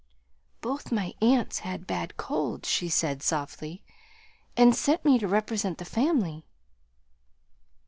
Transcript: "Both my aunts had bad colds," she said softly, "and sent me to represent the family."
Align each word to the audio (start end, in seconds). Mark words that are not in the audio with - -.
"Both 0.61 0.91
my 0.91 1.13
aunts 1.21 1.59
had 1.59 1.85
bad 1.85 2.17
colds," 2.17 2.67
she 2.67 2.89
said 2.89 3.21
softly, 3.21 3.83
"and 4.57 4.73
sent 4.73 5.05
me 5.05 5.19
to 5.19 5.27
represent 5.27 5.77
the 5.77 5.85
family." 5.85 6.43